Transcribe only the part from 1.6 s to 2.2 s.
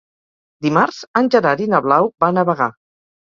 i na Blau